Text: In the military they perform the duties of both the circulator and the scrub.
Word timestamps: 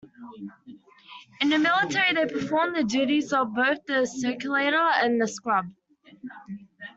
In 1.41 1.49
the 1.49 1.59
military 1.59 2.11
they 2.15 2.25
perform 2.25 2.73
the 2.73 2.83
duties 2.83 3.31
of 3.33 3.53
both 3.53 3.85
the 3.85 4.07
circulator 4.07 4.75
and 4.95 5.21
the 5.21 5.27
scrub. 5.27 5.65